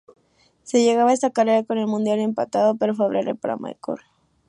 [0.63, 3.99] Se llegaba a esta carrera con el mundial empatado, pero favorable para Michael.